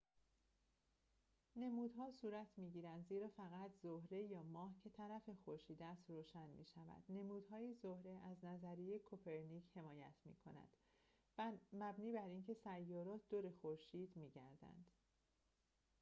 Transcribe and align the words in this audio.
نمودها 1.55 2.11
صورت 2.11 2.47
می‌گیرند 2.57 3.05
زیرا 3.09 3.27
فقط 3.27 3.47
طرف 3.47 3.79
زهره 3.81 4.21
یا 4.23 4.43
ماه 4.43 4.75
که 4.83 4.89
طرف 4.89 5.29
خورشید 5.29 5.83
است 5.83 6.09
روشن 6.09 6.49
می‌شود. 6.49 7.03
نمودهای 7.09 7.73
زهره 7.73 8.21
از 8.31 8.45
نظریه 8.45 8.99
کوپرنیک 8.99 9.69
حمایت 9.77 10.15
می‌کند 10.25 10.69
مبنی 11.73 12.11
براینکه 12.11 12.53
سیارات 12.53 13.21
دور 13.29 13.49
خورشید 13.51 14.11
می‌گردند 14.17 14.85